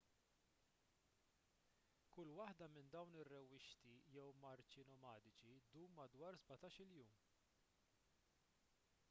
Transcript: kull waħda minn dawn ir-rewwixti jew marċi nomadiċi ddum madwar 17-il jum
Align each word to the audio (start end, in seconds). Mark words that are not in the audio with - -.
kull 2.15 2.31
waħda 2.39 2.69
minn 2.77 2.89
dawn 2.95 3.13
ir-rewwixti 3.19 3.93
jew 4.15 4.25
marċi 4.47 4.87
nomadiċi 4.89 5.55
ddum 5.69 5.95
madwar 6.01 6.41
17-il 6.49 6.99
jum 6.99 7.17